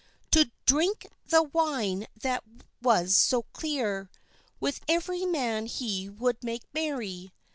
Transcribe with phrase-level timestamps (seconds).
[0.31, 2.43] To drinke the wine that
[2.81, 4.09] was so cleere!
[4.59, 7.31] With every man he would make merry.